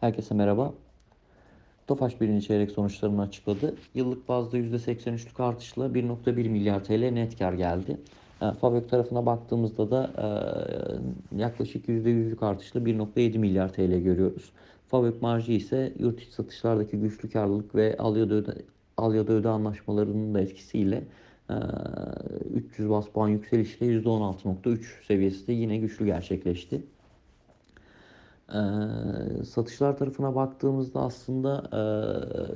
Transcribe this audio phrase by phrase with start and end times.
[0.00, 0.74] Herkese merhaba.
[1.86, 3.74] Tofaş birinci çeyrek sonuçlarını açıkladı.
[3.94, 7.96] Yıllık bazda %83'lük artışla 1.1 milyar TL net kar geldi.
[8.42, 10.10] E, Fabrik tarafına baktığımızda da
[11.34, 14.52] e, yaklaşık %100'lük artışla 1.7 milyar TL görüyoruz.
[14.88, 18.54] Fabrik marjı ise yurt içi satışlardaki güçlü karlılık ve al ya da öde,
[18.96, 21.04] al ya da öde anlaşmalarının da etkisiyle
[21.50, 21.54] e,
[22.54, 26.82] 300 bas puan yükselişle %16.3 seviyesinde yine güçlü gerçekleşti.
[28.54, 31.80] Ee, satışlar tarafına baktığımızda aslında e,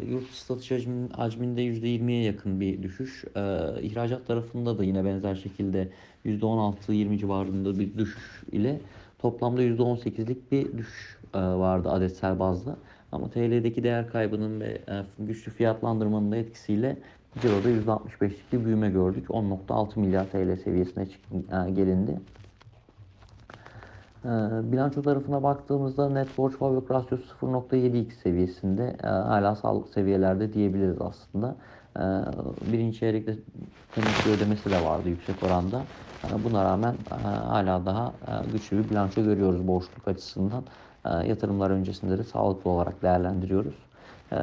[0.06, 3.24] yurt dışı satış hacmin, hacminde %20'ye yakın bir düşüş.
[3.36, 3.40] E,
[3.82, 5.88] ihracat tarafında da yine benzer şekilde
[6.26, 8.80] %16-20 civarında bir düşüş ile
[9.18, 12.76] toplamda %18'lik bir düşüş e, vardı adetsel bazda.
[13.12, 16.96] Ama TL'deki değer kaybının ve e, güçlü fiyatlandırmanın da etkisiyle
[17.42, 19.26] Ciro'da %65'lik bir büyüme gördük.
[19.28, 22.20] 10.6 milyar TL seviyesine çıktı, e, gelindi.
[24.24, 24.28] E,
[24.72, 31.56] bilanço tarafına baktığımızda net borç fabrik rasyosu 0.7x seviyesinde e, hala sağlıklı seviyelerde diyebiliriz aslında.
[31.96, 32.02] E,
[32.72, 33.36] birinci çeyrekte
[33.94, 35.88] temettü ödemesi de vardı yüksek oranda.
[36.44, 40.64] Buna rağmen e, hala daha e, güçlü bir bilanço görüyoruz borçluk açısından.
[41.26, 43.74] Yatırımlar öncesinde de sağlıklı olarak değerlendiriyoruz.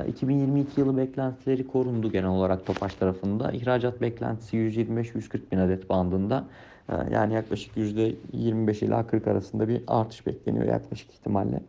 [0.07, 3.51] 2022 yılı beklentileri korundu genel olarak Topaş tarafında.
[3.51, 6.43] İhracat beklentisi 125-140 bin adet bandında.
[7.11, 11.59] Yani yaklaşık %25 ila 40 arasında bir artış bekleniyor yaklaşık ihtimalle.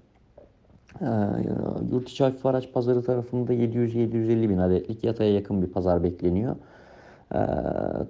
[1.92, 6.56] Yurt içi hafif araç pazarı tarafında 700-750 bin adetlik yataya yakın bir pazar bekleniyor.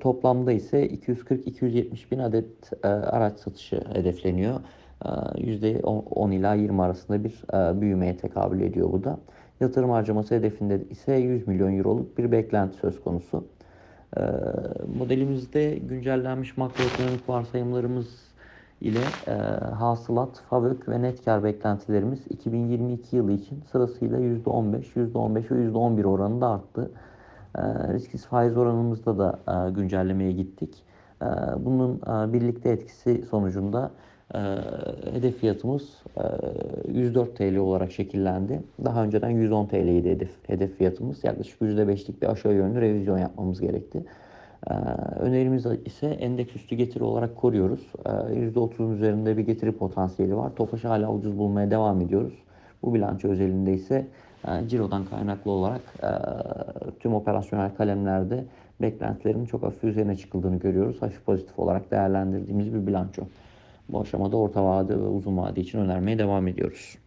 [0.00, 4.60] Toplamda ise 240-270 bin adet araç satışı hedefleniyor.
[5.04, 7.42] %10 ila 20 arasında bir
[7.80, 9.18] büyümeye tekabül ediyor bu da.
[9.62, 13.44] Yatırım harcaması hedefinde ise 100 milyon euroluk bir beklenti söz konusu.
[14.16, 14.20] Ee,
[14.98, 18.06] modelimizde güncellenmiş makroekonomik varsayımlarımız
[18.80, 19.32] ile e,
[19.74, 26.48] hasılat, fabrik ve net kar beklentilerimiz 2022 yılı için sırasıyla %15, %15 ve %11 oranında
[26.48, 26.90] arttı.
[27.58, 30.84] E, risksiz faiz oranımızda da e, güncellemeye gittik.
[31.22, 31.26] E,
[31.58, 33.90] bunun e, birlikte etkisi sonucunda
[34.34, 34.38] e,
[35.12, 35.82] hedef fiyatımız
[36.16, 36.22] e,
[36.92, 38.60] 104 TL olarak şekillendi.
[38.84, 41.24] Daha önceden 110 TL'ydi hedef, hedef fiyatımız.
[41.24, 44.04] Yaklaşık %5'lik bir aşağı yönlü revizyon yapmamız gerekti.
[44.70, 44.74] E,
[45.20, 47.80] önerimiz ise endeks üstü getiri olarak koruyoruz.
[48.06, 50.52] E, %30'un üzerinde bir getiri potansiyeli var.
[50.56, 52.34] Tofaş'ı hala ucuz bulmaya devam ediyoruz.
[52.82, 54.06] Bu bilanço özelinde ise
[54.48, 56.10] e, cirodan kaynaklı olarak e,
[57.00, 58.44] tüm operasyonel kalemlerde
[58.80, 61.02] beklentilerin çok hafif üzerine çıkıldığını görüyoruz.
[61.02, 63.22] Hafif pozitif olarak değerlendirdiğimiz bir bilanço.
[63.88, 66.98] Bu aşamada orta vade ve uzun vade için önermeye devam ediyoruz.